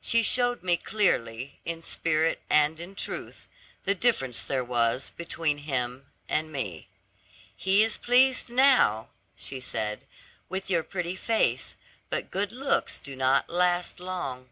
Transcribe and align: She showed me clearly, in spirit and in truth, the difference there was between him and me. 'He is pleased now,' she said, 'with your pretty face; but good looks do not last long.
She 0.00 0.22
showed 0.22 0.62
me 0.62 0.76
clearly, 0.76 1.58
in 1.64 1.82
spirit 1.82 2.40
and 2.48 2.78
in 2.78 2.94
truth, 2.94 3.48
the 3.82 3.94
difference 3.96 4.44
there 4.44 4.62
was 4.62 5.10
between 5.10 5.58
him 5.66 6.06
and 6.28 6.52
me. 6.52 6.86
'He 7.56 7.82
is 7.82 7.98
pleased 7.98 8.48
now,' 8.48 9.08
she 9.34 9.58
said, 9.58 10.06
'with 10.48 10.70
your 10.70 10.84
pretty 10.84 11.16
face; 11.16 11.74
but 12.08 12.30
good 12.30 12.52
looks 12.52 13.00
do 13.00 13.16
not 13.16 13.50
last 13.50 13.98
long. 13.98 14.50